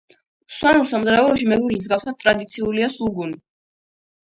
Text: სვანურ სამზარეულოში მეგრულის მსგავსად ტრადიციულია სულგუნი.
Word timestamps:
სვანურ 0.55 0.87
სამზარეულოში 0.93 1.51
მეგრულის 1.53 1.85
მსგავსად 1.85 2.21
ტრადიციულია 2.27 2.93
სულგუნი. 2.99 3.43